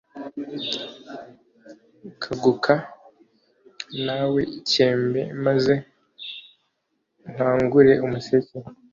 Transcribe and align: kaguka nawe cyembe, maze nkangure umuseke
kaguka 2.21 2.73
nawe 4.05 4.41
cyembe, 4.69 5.21
maze 5.45 5.73
nkangure 7.31 7.93
umuseke 8.05 8.57